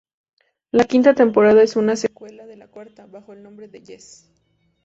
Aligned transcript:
La 0.71 0.85
quinta 0.85 1.13
temporada 1.13 1.61
es 1.61 1.75
una 1.75 1.95
secuela 1.95 2.47
de 2.47 2.55
la 2.57 2.67
cuarta, 2.67 3.05
bajo 3.05 3.33
el 3.33 3.43
nombre 3.43 3.67
de 3.67 3.83
Yes! 3.83 4.27